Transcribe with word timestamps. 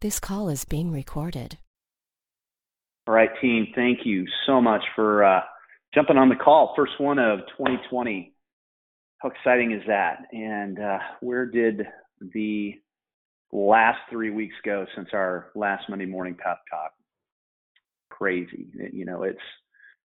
This 0.00 0.20
call 0.20 0.48
is 0.48 0.64
being 0.64 0.92
recorded. 0.92 1.58
All 3.08 3.14
right, 3.14 3.30
team. 3.40 3.66
Thank 3.74 4.00
you 4.04 4.26
so 4.46 4.60
much 4.60 4.82
for 4.94 5.24
uh, 5.24 5.40
jumping 5.92 6.16
on 6.16 6.28
the 6.28 6.36
call. 6.36 6.72
First 6.76 6.92
one 6.98 7.18
of 7.18 7.40
2020. 7.56 8.32
How 9.18 9.30
exciting 9.30 9.72
is 9.72 9.82
that? 9.88 10.18
And 10.30 10.78
uh, 10.78 10.98
where 11.20 11.46
did 11.46 11.82
the 12.20 12.74
last 13.50 13.98
three 14.08 14.30
weeks 14.30 14.54
go 14.64 14.86
since 14.94 15.08
our 15.12 15.50
last 15.56 15.86
Monday 15.88 16.06
morning 16.06 16.36
pep 16.40 16.60
talk? 16.70 16.92
Crazy. 18.08 18.68
You 18.92 19.04
know, 19.04 19.24
it's 19.24 19.38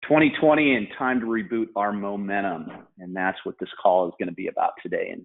2020 0.02 0.74
and 0.74 0.88
time 0.98 1.20
to 1.20 1.26
reboot 1.26 1.68
our 1.74 1.94
momentum. 1.94 2.66
And 2.98 3.16
that's 3.16 3.38
what 3.44 3.54
this 3.58 3.70
call 3.82 4.08
is 4.08 4.14
going 4.18 4.28
to 4.28 4.34
be 4.34 4.48
about 4.48 4.72
today. 4.82 5.08
And 5.10 5.24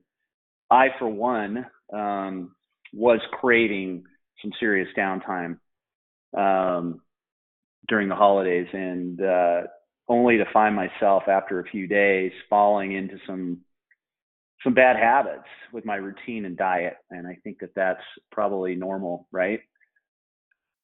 I, 0.71 0.97
for 0.97 1.09
one, 1.09 1.65
um, 1.91 2.55
was 2.93 3.19
craving 3.33 4.05
some 4.41 4.51
serious 4.59 4.89
downtime 4.97 5.57
um, 6.37 7.01
during 7.87 8.09
the 8.09 8.15
holidays, 8.15 8.67
and 8.73 9.21
uh, 9.21 9.61
only 10.07 10.37
to 10.37 10.45
find 10.51 10.75
myself 10.75 11.23
after 11.27 11.59
a 11.59 11.69
few 11.69 11.87
days 11.87 12.31
falling 12.49 12.93
into 12.93 13.17
some 13.27 13.59
some 14.63 14.73
bad 14.73 14.97
habits 14.97 15.47
with 15.71 15.85
my 15.85 15.95
routine 15.95 16.45
and 16.45 16.57
diet. 16.57 16.97
And 17.11 17.27
I 17.27 17.37
think 17.43 17.59
that 17.59 17.75
that's 17.75 18.01
probably 18.31 18.75
normal, 18.75 19.27
right? 19.31 19.59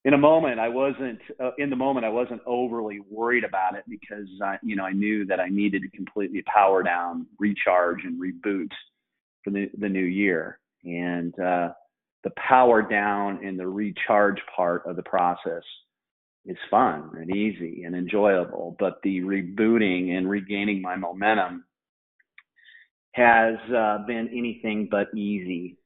In 0.06 0.14
a 0.14 0.18
moment, 0.18 0.60
I 0.60 0.70
wasn't 0.70 1.20
uh, 1.40 1.52
in 1.58 1.70
the 1.70 1.76
moment. 1.76 2.06
I 2.06 2.10
wasn't 2.10 2.42
overly 2.46 3.00
worried 3.10 3.44
about 3.44 3.76
it 3.76 3.84
because 3.88 4.28
I, 4.44 4.58
you 4.64 4.76
know, 4.76 4.84
I 4.84 4.94
knew 4.94 5.26
that 5.26 5.40
I 5.40 5.50
needed 5.50 5.82
to 5.84 5.90
completely 5.96 6.44
power 6.44 6.84
down, 6.84 7.28
recharge, 7.40 8.04
and 8.04 8.22
reboot 8.22 8.70
for 9.44 9.52
the, 9.52 9.70
the 9.78 9.90
new 9.90 10.04
year. 10.04 10.60
And 10.84 11.38
uh, 11.40 11.70
the 12.24 12.32
power 12.32 12.82
down 12.82 13.44
and 13.44 13.60
the 13.60 13.68
recharge 13.68 14.40
part 14.56 14.84
of 14.86 14.96
the 14.96 15.04
process 15.04 15.64
is 16.46 16.58
fun 16.70 17.12
and 17.16 17.36
easy 17.36 17.84
and 17.84 17.96
enjoyable, 17.96 18.76
but 18.80 19.00
the 19.04 19.22
rebooting 19.22 20.18
and 20.18 20.30
regaining 20.30 20.82
my 20.82 20.96
momentum 20.96 21.64
has 23.14 23.56
uh, 23.76 24.00
been 24.08 24.30
anything 24.30 24.88
but 24.90 25.08
easy. 25.16 25.78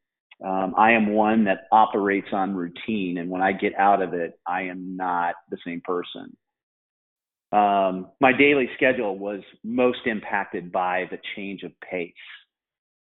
Um, 0.45 0.73
I 0.77 0.91
am 0.91 1.13
one 1.13 1.45
that 1.45 1.67
operates 1.71 2.27
on 2.31 2.55
routine, 2.55 3.17
and 3.17 3.29
when 3.29 3.41
I 3.41 3.53
get 3.53 3.73
out 3.75 4.01
of 4.01 4.13
it, 4.13 4.39
I 4.47 4.63
am 4.63 4.95
not 4.95 5.35
the 5.49 5.57
same 5.65 5.81
person. 5.83 6.35
Um, 7.51 8.11
my 8.19 8.33
daily 8.33 8.69
schedule 8.75 9.17
was 9.17 9.39
most 9.63 9.99
impacted 10.05 10.71
by 10.71 11.05
the 11.09 11.17
change 11.35 11.63
of 11.63 11.71
pace 11.89 12.13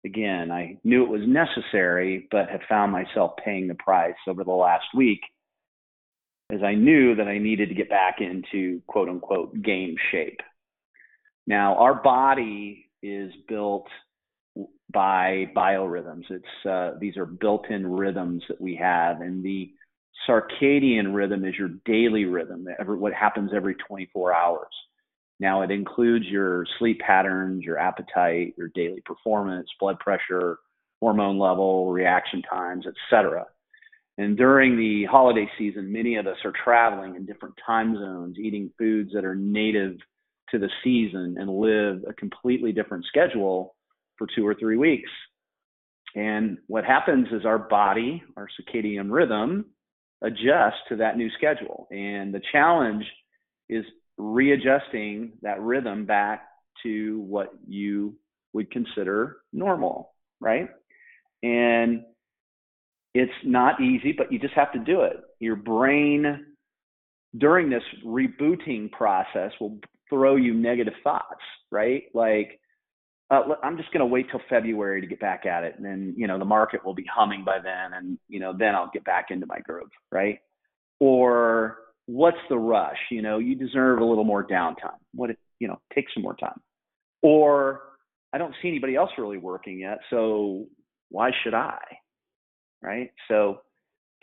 again, 0.06 0.52
I 0.52 0.78
knew 0.84 1.04
it 1.04 1.10
was 1.10 1.28
necessary, 1.28 2.28
but 2.32 2.50
have 2.50 2.62
found 2.68 2.92
myself 2.92 3.34
paying 3.44 3.68
the 3.68 3.76
price 3.76 4.16
over 4.28 4.44
the 4.44 4.52
last 4.52 4.86
week 4.96 5.22
as 6.52 6.64
I 6.64 6.74
knew 6.74 7.16
that 7.16 7.28
I 7.28 7.38
needed 7.38 7.70
to 7.70 7.76
get 7.76 7.90
back 7.90 8.18
into 8.20 8.82
quote 8.88 9.10
unquote 9.10 9.62
game 9.62 9.96
shape. 10.12 10.40
Now, 11.46 11.76
our 11.78 11.96
body 11.96 12.90
is 13.02 13.32
built 13.48 13.88
by 14.92 15.52
biorhythms. 15.56 16.26
It's 16.30 16.66
uh, 16.68 16.98
these 17.00 17.18
are 17.18 17.26
built-in 17.26 17.86
rhythms 17.86 18.44
that 18.50 18.60
we 18.60 18.76
have, 18.76 19.22
and 19.22 19.44
the 19.44 19.72
circadian 20.28 21.14
rhythm 21.14 21.46
is 21.46 21.56
your 21.58 21.70
daily 21.86 22.26
rhythm. 22.26 22.68
Every, 22.80 22.98
what 22.98 23.14
happens 23.14 23.52
every 23.56 23.76
24 23.76 24.34
hours. 24.34 24.68
Now 25.40 25.62
it 25.62 25.72
includes 25.72 26.26
your 26.26 26.66
sleep 26.78 27.00
patterns, 27.00 27.64
your 27.64 27.78
appetite, 27.78 28.56
your 28.58 28.70
daily 28.76 29.02
performance, 29.06 29.70
blood 29.80 30.00
pressure, 30.00 30.58
hormone 31.00 31.40
level, 31.40 31.92
reaction 31.92 32.42
times, 32.42 32.86
etc. 32.86 33.46
And 34.18 34.36
during 34.36 34.76
the 34.76 35.06
holiday 35.06 35.50
season, 35.58 35.94
many 35.94 36.18
of 36.18 36.28
us 36.28 36.36
are 36.44 36.52
traveling 36.64 37.16
in 37.16 37.26
different 37.26 37.56
time 37.66 37.96
zones, 37.96 38.38
eating 38.38 38.70
foods 38.78 39.12
that 39.14 39.24
are 39.24 39.36
native 39.36 39.96
to 40.52 40.60
the 40.60 40.70
season 40.84 41.38
and 41.40 41.50
live 41.50 42.04
a 42.08 42.14
completely 42.14 42.74
different 42.74 43.06
schedule 43.06 43.76
for 44.18 44.28
two 44.36 44.46
or 44.46 44.56
three 44.56 44.76
weeks. 44.76 45.10
And 46.16 46.58
what 46.68 46.84
happens 46.84 47.28
is 47.32 47.46
our 47.46 47.60
body, 47.60 48.22
our 48.36 48.50
circadian 48.60 49.10
rhythm, 49.10 49.68
adjusts 50.22 50.82
to 50.90 50.98
that 50.98 51.16
new 51.16 51.30
schedule. 51.38 51.88
And 51.92 52.34
the 52.34 52.42
challenge 52.52 53.06
is 53.70 53.86
readjusting 54.20 55.32
that 55.42 55.62
rhythm 55.62 56.06
back 56.06 56.46
to 56.84 57.22
what 57.22 57.52
you 57.68 58.16
would 58.54 58.70
consider 58.70 59.38
normal, 59.54 60.12
right? 60.40 60.70
And 61.42 62.04
it's 63.16 63.32
not 63.44 63.82
easy, 63.82 64.12
but 64.12 64.32
you 64.32 64.38
just 64.38 64.54
have 64.54 64.72
to 64.74 64.80
do 64.80 65.02
it. 65.02 65.18
Your 65.40 65.56
brain, 65.56 66.46
during 67.38 67.70
this 67.70 67.84
rebooting 68.06 68.92
process, 68.92 69.52
will 69.60 69.80
throw 70.10 70.36
you 70.36 70.54
negative 70.54 70.94
thoughts, 71.04 71.42
right? 71.72 72.04
Like, 72.14 72.60
uh, 73.32 73.44
I'm 73.64 73.78
just 73.78 73.92
going 73.94 74.02
to 74.02 74.06
wait 74.06 74.28
till 74.30 74.42
February 74.50 75.02
to 75.02 75.08
get 75.08 75.20
back 75.20 75.46
at 75.46 75.64
it, 75.64 75.76
and 75.78 75.86
then 75.86 76.16
you 76.18 76.26
know 76.26 76.40
the 76.40 76.46
market 76.46 76.84
will 76.84 76.96
be 76.96 77.06
humming 77.14 77.46
by 77.46 77.60
then, 77.64 77.94
and 77.94 78.18
you 78.28 78.40
know 78.40 78.54
then 78.58 78.74
I'll 78.74 78.90
get 78.92 79.06
back 79.06 79.28
into 79.30 79.46
my 79.46 79.60
groove, 79.60 79.92
right? 80.12 80.40
Or 81.00 81.78
what's 82.10 82.38
the 82.50 82.58
rush? 82.58 82.98
You 83.12 83.22
know, 83.22 83.38
you 83.38 83.54
deserve 83.54 84.00
a 84.00 84.06
little 84.06 84.24
more 84.24 84.46
downtime. 84.46 84.98
What, 85.14 85.30
it 85.30 85.38
you 85.60 85.68
know, 85.68 85.80
take 85.94 86.06
some 86.14 86.24
more 86.24 86.36
time. 86.36 86.60
Or 87.22 87.82
I 88.34 88.40
don't 88.40 88.56
see 88.62 88.68
anybody 88.68 88.96
else 88.96 89.12
really 89.18 89.38
working 89.38 89.80
yet, 89.80 90.00
so 90.10 90.66
why 91.10 91.32
should 91.44 91.54
I? 91.54 91.78
Right? 92.82 93.12
So, 93.28 93.62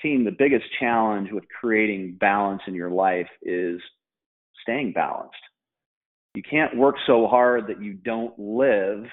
team, 0.00 0.24
the 0.24 0.34
biggest 0.36 0.64
challenge 0.80 1.30
with 1.30 1.44
creating 1.60 2.16
balance 2.18 2.62
in 2.66 2.74
your 2.74 2.90
life 2.90 3.28
is 3.42 3.80
staying 4.62 4.92
balanced. 4.92 5.34
You 6.34 6.42
can't 6.42 6.76
work 6.76 6.96
so 7.06 7.26
hard 7.28 7.68
that 7.68 7.82
you 7.82 7.92
don't 7.94 8.36
live, 8.38 9.04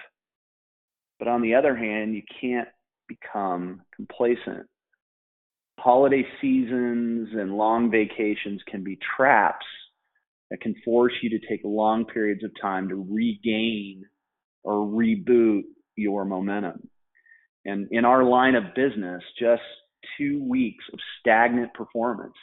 but 1.19 1.27
on 1.27 1.41
the 1.41 1.55
other 1.55 1.75
hand, 1.75 2.15
you 2.15 2.23
can't 2.41 2.69
become 3.07 3.81
complacent 3.95 4.67
holiday 5.83 6.25
seasons 6.39 7.27
and 7.33 7.57
long 7.57 7.91
vacations 7.91 8.61
can 8.71 8.85
be 8.85 8.97
traps 9.17 9.65
that 10.49 10.61
can 10.61 10.73
force 10.85 11.13
you 11.21 11.29
to 11.29 11.45
take 11.47 11.59
long 11.65 12.05
periods 12.05 12.43
of 12.43 12.51
time 12.61 12.87
to 12.87 12.95
regain 12.95 14.05
or 14.63 14.87
reboot 14.87 15.63
your 15.97 16.23
momentum. 16.23 16.87
And 17.65 17.89
in 17.91 18.05
our 18.05 18.23
line 18.23 18.55
of 18.55 18.75
business, 18.75 19.21
just 19.37 19.61
two 20.17 20.41
weeks 20.47 20.85
of 20.93 20.99
stagnant 21.19 21.73
performance 21.73 22.35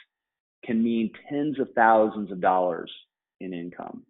can 0.63 0.83
mean 0.83 1.11
tens 1.27 1.59
of 1.59 1.69
thousands 1.75 2.31
of 2.31 2.41
dollars 2.41 2.91
in 3.39 3.53
income. 3.53 4.03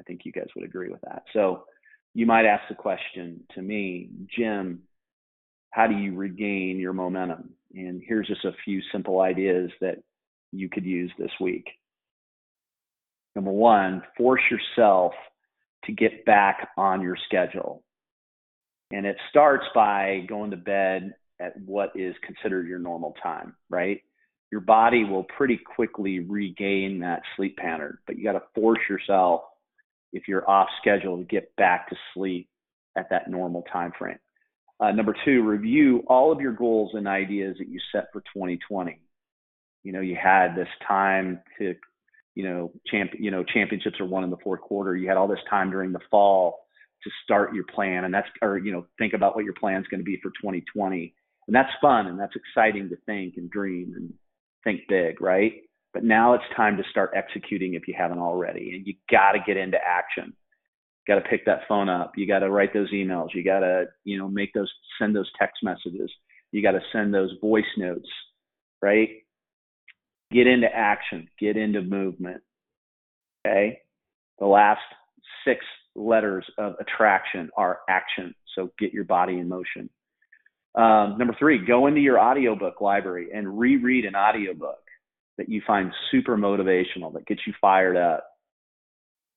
I 0.00 0.02
think 0.02 0.22
you 0.24 0.32
guys 0.32 0.48
would 0.56 0.64
agree 0.64 0.88
with 0.88 1.00
that. 1.02 1.22
So 1.32 1.64
you 2.12 2.26
might 2.26 2.44
ask 2.44 2.64
the 2.68 2.74
question 2.74 3.40
to 3.54 3.62
me, 3.62 4.08
Jim, 4.36 4.82
how 5.70 5.86
do 5.86 5.94
you 5.94 6.16
regain 6.16 6.78
your 6.80 6.92
momentum? 6.92 7.50
And 7.74 8.02
here's 8.06 8.28
just 8.28 8.44
a 8.44 8.54
few 8.64 8.80
simple 8.92 9.20
ideas 9.20 9.70
that 9.80 9.98
you 10.52 10.68
could 10.68 10.84
use 10.84 11.10
this 11.18 11.32
week. 11.40 11.66
Number 13.34 13.50
one, 13.50 14.02
force 14.16 14.42
yourself 14.50 15.12
to 15.84 15.92
get 15.92 16.24
back 16.24 16.68
on 16.76 17.02
your 17.02 17.16
schedule. 17.26 17.82
And 18.92 19.06
it 19.06 19.16
starts 19.30 19.64
by 19.74 20.24
going 20.28 20.52
to 20.52 20.56
bed 20.56 21.14
at 21.40 21.58
what 21.60 21.90
is 21.96 22.14
considered 22.24 22.68
your 22.68 22.78
normal 22.78 23.14
time, 23.20 23.54
right? 23.68 24.00
Your 24.52 24.60
body 24.60 25.04
will 25.04 25.24
pretty 25.24 25.58
quickly 25.58 26.20
regain 26.20 27.00
that 27.00 27.22
sleep 27.36 27.56
pattern, 27.56 27.98
but 28.06 28.16
you 28.16 28.22
got 28.22 28.32
to 28.32 28.42
force 28.54 28.78
yourself 28.88 29.42
if 30.12 30.28
you're 30.28 30.48
off 30.48 30.68
schedule 30.80 31.18
to 31.18 31.24
get 31.24 31.54
back 31.56 31.88
to 31.88 31.96
sleep 32.14 32.48
at 32.96 33.10
that 33.10 33.28
normal 33.28 33.62
time 33.62 33.92
frame. 33.98 34.18
Uh, 34.80 34.90
number 34.90 35.14
two, 35.24 35.42
review 35.42 36.02
all 36.08 36.32
of 36.32 36.40
your 36.40 36.52
goals 36.52 36.90
and 36.94 37.06
ideas 37.06 37.56
that 37.58 37.68
you 37.68 37.78
set 37.92 38.08
for 38.12 38.20
2020. 38.34 39.00
You 39.82 39.92
know, 39.92 40.00
you 40.00 40.16
had 40.20 40.56
this 40.56 40.68
time 40.86 41.40
to, 41.58 41.74
you 42.34 42.44
know, 42.44 42.72
champ, 42.90 43.12
you 43.18 43.30
know, 43.30 43.44
championships 43.44 44.00
are 44.00 44.06
won 44.06 44.24
in 44.24 44.30
the 44.30 44.36
fourth 44.42 44.60
quarter. 44.60 44.96
You 44.96 45.08
had 45.08 45.16
all 45.16 45.28
this 45.28 45.38
time 45.48 45.70
during 45.70 45.92
the 45.92 46.00
fall 46.10 46.66
to 47.04 47.10
start 47.22 47.54
your 47.54 47.64
plan, 47.64 48.04
and 48.04 48.12
that's, 48.12 48.26
or 48.42 48.58
you 48.58 48.72
know, 48.72 48.86
think 48.98 49.12
about 49.12 49.36
what 49.36 49.44
your 49.44 49.54
plan 49.54 49.80
is 49.80 49.86
going 49.88 50.00
to 50.00 50.04
be 50.04 50.18
for 50.22 50.30
2020, 50.30 51.14
and 51.46 51.54
that's 51.54 51.70
fun 51.80 52.06
and 52.06 52.18
that's 52.18 52.34
exciting 52.34 52.88
to 52.88 52.96
think 53.06 53.34
and 53.36 53.50
dream 53.50 53.92
and 53.94 54.12
think 54.64 54.80
big, 54.88 55.20
right? 55.20 55.52
But 55.92 56.02
now 56.02 56.32
it's 56.34 56.44
time 56.56 56.78
to 56.78 56.82
start 56.90 57.12
executing 57.14 57.74
if 57.74 57.86
you 57.86 57.94
haven't 57.96 58.18
already, 58.18 58.74
and 58.74 58.86
you 58.86 58.94
got 59.10 59.32
to 59.32 59.38
get 59.46 59.56
into 59.56 59.78
action 59.78 60.32
got 61.06 61.16
to 61.16 61.20
pick 61.22 61.44
that 61.46 61.60
phone 61.68 61.88
up. 61.88 62.12
You 62.16 62.26
got 62.26 62.40
to 62.40 62.50
write 62.50 62.72
those 62.72 62.90
emails. 62.92 63.28
You 63.34 63.44
got 63.44 63.60
to, 63.60 63.86
you 64.04 64.18
know, 64.18 64.28
make 64.28 64.52
those, 64.52 64.72
send 64.98 65.14
those 65.14 65.30
text 65.38 65.62
messages. 65.62 66.10
You 66.52 66.62
got 66.62 66.72
to 66.72 66.80
send 66.92 67.12
those 67.12 67.32
voice 67.40 67.64
notes, 67.76 68.08
right? 68.80 69.08
Get 70.30 70.46
into 70.46 70.68
action, 70.74 71.28
get 71.38 71.56
into 71.56 71.82
movement. 71.82 72.42
Okay. 73.46 73.80
The 74.38 74.46
last 74.46 74.80
six 75.46 75.64
letters 75.94 76.44
of 76.58 76.74
attraction 76.80 77.50
are 77.56 77.80
action. 77.88 78.34
So 78.54 78.70
get 78.78 78.92
your 78.92 79.04
body 79.04 79.38
in 79.38 79.48
motion. 79.48 79.90
Um, 80.74 81.16
number 81.18 81.36
three, 81.38 81.64
go 81.64 81.86
into 81.86 82.00
your 82.00 82.18
audiobook 82.18 82.80
library 82.80 83.28
and 83.32 83.58
reread 83.58 84.04
an 84.04 84.16
audiobook 84.16 84.80
that 85.38 85.48
you 85.48 85.62
find 85.66 85.92
super 86.10 86.36
motivational, 86.36 87.12
that 87.14 87.26
gets 87.26 87.42
you 87.46 87.52
fired 87.60 87.96
up. 87.96 88.24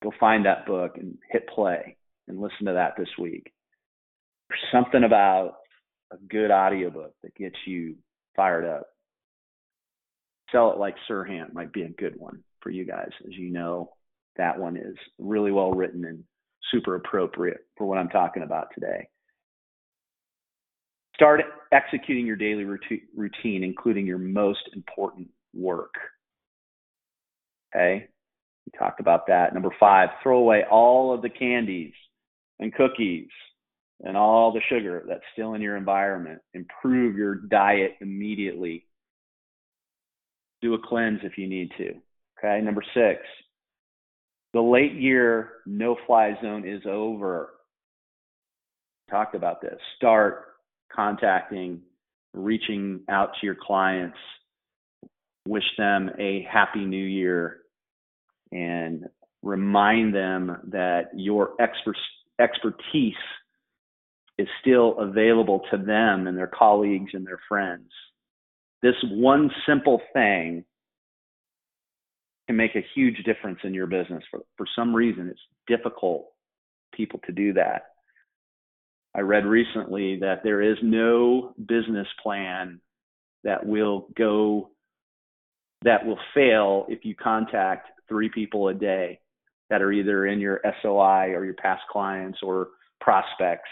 Go 0.04 0.12
find 0.20 0.46
that 0.46 0.66
book 0.66 0.98
and 0.98 1.18
hit 1.32 1.48
play 1.48 1.98
and 2.28 2.40
listen 2.40 2.66
to 2.66 2.74
that 2.74 2.94
this 2.98 3.10
week. 3.18 3.52
Something 4.72 5.04
about 5.04 5.56
a 6.12 6.18
good 6.30 6.52
audiobook 6.52 7.14
that 7.24 7.36
gets 7.36 7.56
you 7.66 7.96
fired 8.36 8.66
up. 8.66 8.88
Sell 10.52 10.72
it 10.72 10.78
like 10.78 10.96
Serhant 11.10 11.54
might 11.54 11.74
be 11.74 11.82
a 11.82 11.90
good 11.90 12.16
one 12.18 12.44
for 12.62 12.70
you 12.70 12.86
guys. 12.86 13.10
As 13.26 13.34
you 13.34 13.50
know, 13.50 13.90
that 14.38 14.58
one 14.58 14.78
is 14.78 14.96
really 15.18 15.52
well 15.52 15.72
written 15.72 16.06
and 16.06 16.24
super 16.72 16.96
appropriate 16.96 17.66
for 17.78 17.86
what 17.86 17.98
I'm 17.98 18.10
talking 18.10 18.44
about 18.44 18.68
today. 18.74 19.08
Start 21.16 21.42
executing 21.72 22.28
your 22.28 22.36
daily 22.36 22.64
routine, 22.64 23.64
including 23.64 24.06
your 24.06 24.20
most 24.20 24.70
important 24.74 25.28
work. 25.54 25.96
Okay, 27.76 28.08
we 28.68 28.78
talked 28.78 29.00
about 29.00 29.28
that. 29.28 29.54
Number 29.54 29.70
five, 29.80 30.10
throw 30.22 30.40
away 30.40 30.64
all 30.70 31.14
of 31.14 31.22
the 31.22 31.30
candies 31.30 31.94
and 32.60 32.74
cookies 32.74 33.30
and 34.02 34.18
all 34.18 34.52
the 34.52 34.60
sugar 34.70 35.06
that's 35.08 35.24
still 35.32 35.54
in 35.54 35.62
your 35.62 35.78
environment. 35.78 36.42
Improve 36.54 37.16
your 37.16 37.36
diet 37.36 37.94
immediately. 38.02 38.86
Do 40.62 40.74
a 40.74 40.80
cleanse 40.80 41.22
if 41.24 41.38
you 41.38 41.48
need 41.48 41.72
to. 41.78 41.94
Okay, 42.38 42.64
number 42.64 42.84
six, 42.94 43.22
the 44.54 44.62
late 44.62 44.94
year 44.94 45.54
no 45.66 45.96
fly 46.06 46.38
zone 46.42 46.68
is 46.68 46.82
over. 46.86 47.54
Talked 49.10 49.34
about 49.34 49.62
this. 49.62 49.80
Start 49.96 50.44
contacting, 50.94 51.82
reaching 52.34 53.00
out 53.10 53.30
to 53.40 53.46
your 53.46 53.56
clients, 53.56 54.18
wish 55.48 55.64
them 55.78 56.10
a 56.20 56.46
happy 56.52 56.86
new 56.86 56.98
year, 56.98 57.62
and 58.52 59.06
remind 59.42 60.14
them 60.14 60.58
that 60.72 61.10
your 61.16 61.54
expertise 62.40 63.14
is 64.38 64.48
still 64.62 64.98
available 65.00 65.62
to 65.72 65.78
them 65.78 66.28
and 66.28 66.38
their 66.38 66.48
colleagues 66.48 67.12
and 67.14 67.26
their 67.26 67.40
friends. 67.48 67.90
This 68.82 68.96
one 69.04 69.50
simple 69.68 70.02
thing 70.14 70.64
can 72.48 72.56
make 72.56 72.76
a 72.76 72.86
huge 72.96 73.24
difference 73.26 73.60
in 73.64 73.74
your 73.74 73.88
business. 73.88 74.24
For, 74.30 74.42
for 74.56 74.68
some 74.76 74.96
reason, 74.96 75.28
it's 75.28 75.40
difficult 75.68 76.28
people 76.94 77.20
to 77.26 77.32
do 77.32 77.54
that. 77.54 77.88
I 79.16 79.22
read 79.22 79.46
recently 79.46 80.20
that 80.20 80.44
there 80.44 80.62
is 80.62 80.78
no 80.84 81.54
business 81.58 82.08
plan 82.22 82.80
that 83.44 83.66
will 83.66 84.08
go 84.16 84.70
that 85.84 86.06
will 86.06 86.20
fail 86.34 86.86
if 86.90 87.06
you 87.06 87.16
contact 87.16 87.88
three 88.08 88.30
people 88.30 88.68
a 88.70 88.74
day 88.74 89.20
that 89.70 89.82
are 89.82 89.92
either 89.92 90.28
in 90.28 90.40
your 90.40 90.62
SOI 90.82 91.34
or 91.34 91.44
your 91.44 91.54
past 91.56 91.82
clients 91.92 92.40
or 92.42 92.70
prospects. 93.02 93.70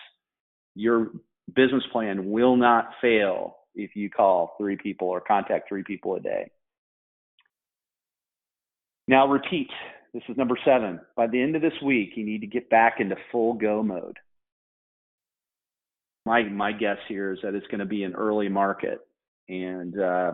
Your 0.75 1.11
business 1.53 1.83
plan 1.91 2.29
will 2.31 2.57
not 2.57 2.89
fail 3.01 3.57
if 3.75 3.95
you 3.95 4.09
call 4.09 4.55
three 4.57 4.77
people 4.77 5.07
or 5.07 5.21
contact 5.21 5.69
three 5.69 5.83
people 5.83 6.15
a 6.15 6.19
day. 6.19 6.49
Now 9.07 9.27
repeat. 9.27 9.69
This 10.13 10.23
is 10.29 10.37
number 10.37 10.57
seven. 10.65 10.99
By 11.15 11.27
the 11.27 11.41
end 11.41 11.55
of 11.55 11.61
this 11.61 11.73
week, 11.83 12.11
you 12.15 12.25
need 12.25 12.41
to 12.41 12.47
get 12.47 12.69
back 12.69 12.95
into 12.99 13.15
full 13.31 13.53
go 13.53 13.83
mode. 13.83 14.17
My 16.25 16.43
my 16.43 16.71
guess 16.71 16.97
here 17.07 17.33
is 17.33 17.39
that 17.43 17.53
it's 17.53 17.67
going 17.67 17.79
to 17.79 17.85
be 17.85 18.03
an 18.03 18.15
early 18.15 18.49
market, 18.49 18.99
and 19.47 19.99
uh, 19.99 20.31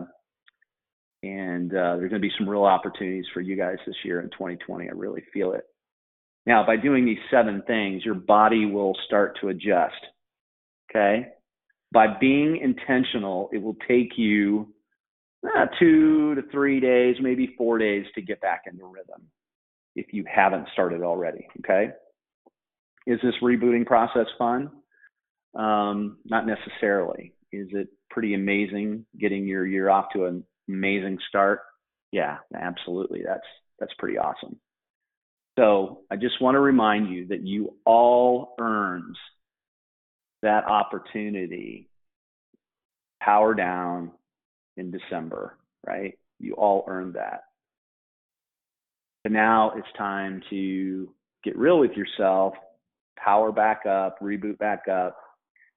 and 1.22 1.70
uh, 1.72 1.96
there's 1.96 2.10
going 2.10 2.20
to 2.22 2.28
be 2.28 2.32
some 2.36 2.48
real 2.48 2.64
opportunities 2.64 3.26
for 3.32 3.40
you 3.40 3.56
guys 3.56 3.76
this 3.86 3.96
year 4.04 4.20
in 4.20 4.30
2020. 4.30 4.88
I 4.88 4.92
really 4.92 5.22
feel 5.32 5.52
it. 5.52 5.64
Now, 6.46 6.66
by 6.66 6.76
doing 6.76 7.04
these 7.04 7.18
seven 7.30 7.62
things, 7.66 8.04
your 8.04 8.14
body 8.14 8.66
will 8.66 8.96
start 9.06 9.38
to 9.40 9.48
adjust. 9.48 9.94
Okay. 10.90 11.28
By 11.92 12.06
being 12.20 12.56
intentional, 12.56 13.48
it 13.52 13.58
will 13.58 13.76
take 13.86 14.16
you 14.16 14.74
uh, 15.44 15.66
two 15.78 16.34
to 16.34 16.42
three 16.50 16.80
days, 16.80 17.16
maybe 17.20 17.54
four 17.56 17.78
days 17.78 18.06
to 18.14 18.22
get 18.22 18.40
back 18.40 18.62
into 18.66 18.84
rhythm 18.86 19.28
if 19.94 20.06
you 20.12 20.24
haven't 20.32 20.68
started 20.72 21.02
already. 21.02 21.46
Okay. 21.60 21.90
Is 23.06 23.18
this 23.22 23.34
rebooting 23.42 23.86
process 23.86 24.26
fun? 24.38 24.70
Um, 25.54 26.18
not 26.24 26.46
necessarily. 26.46 27.34
Is 27.52 27.68
it 27.72 27.88
pretty 28.10 28.34
amazing 28.34 29.04
getting 29.18 29.46
your 29.46 29.66
year 29.66 29.90
off 29.90 30.06
to 30.14 30.26
an 30.26 30.44
amazing 30.68 31.18
start? 31.28 31.60
Yeah, 32.10 32.38
absolutely. 32.54 33.22
That's 33.24 33.46
that's 33.78 33.92
pretty 33.98 34.18
awesome. 34.18 34.58
So 35.58 36.00
I 36.10 36.16
just 36.16 36.40
want 36.40 36.54
to 36.54 36.60
remind 36.60 37.12
you 37.12 37.26
that 37.28 37.46
you 37.46 37.74
all 37.84 38.54
earned 38.58 39.16
that 40.42 40.64
opportunity. 40.64 41.88
Power 43.20 43.54
down 43.54 44.10
in 44.76 44.90
December, 44.90 45.56
right? 45.86 46.18
You 46.40 46.54
all 46.54 46.84
earned 46.88 47.14
that. 47.14 47.44
But 49.22 49.32
now 49.32 49.72
it's 49.76 49.86
time 49.96 50.42
to 50.50 51.08
get 51.44 51.56
real 51.56 51.78
with 51.78 51.92
yourself, 51.92 52.54
power 53.16 53.52
back 53.52 53.86
up, 53.86 54.18
reboot 54.20 54.58
back 54.58 54.88
up, 54.88 55.16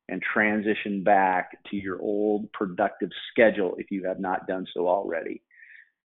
and 0.10 0.22
transition 0.22 1.04
back 1.04 1.58
to 1.70 1.76
your 1.76 2.00
old 2.02 2.52
productive 2.54 3.10
schedule 3.32 3.76
if 3.78 3.92
you 3.92 4.06
have 4.06 4.20
not 4.20 4.48
done 4.48 4.66
so 4.74 4.88
already. 4.88 5.42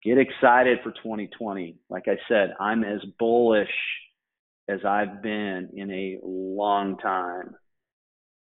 Get 0.04 0.18
excited 0.18 0.78
for 0.82 0.92
2020. 0.92 1.76
Like 1.90 2.04
I 2.06 2.16
said, 2.28 2.54
I'm 2.60 2.84
as 2.84 3.00
bullish 3.18 3.68
as 4.68 4.80
I've 4.84 5.22
been 5.22 5.70
in 5.74 5.90
a 5.90 6.18
long 6.22 6.96
time. 6.98 7.56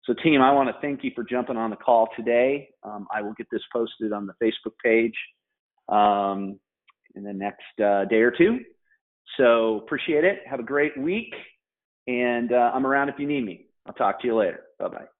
So, 0.04 0.14
team, 0.22 0.40
I 0.40 0.52
want 0.52 0.68
to 0.68 0.80
thank 0.80 1.04
you 1.04 1.10
for 1.14 1.22
jumping 1.22 1.56
on 1.56 1.70
the 1.70 1.76
call 1.76 2.08
today. 2.16 2.70
Um, 2.82 3.06
I 3.14 3.22
will 3.22 3.34
get 3.34 3.46
this 3.50 3.62
posted 3.72 4.12
on 4.12 4.26
the 4.26 4.32
Facebook 4.42 4.72
page 4.82 5.14
um, 5.88 6.58
in 7.14 7.24
the 7.24 7.32
next 7.32 7.80
uh, 7.82 8.04
day 8.06 8.20
or 8.20 8.30
two. 8.30 8.60
So, 9.36 9.76
appreciate 9.76 10.24
it. 10.24 10.40
Have 10.48 10.60
a 10.60 10.64
great 10.64 10.98
week. 10.98 11.34
And 12.06 12.52
uh, 12.52 12.72
I'm 12.74 12.86
around 12.86 13.10
if 13.10 13.16
you 13.18 13.26
need 13.26 13.44
me. 13.44 13.66
I'll 13.86 13.92
talk 13.92 14.20
to 14.22 14.26
you 14.26 14.36
later. 14.36 14.60
Bye 14.78 14.88
bye. 14.88 15.17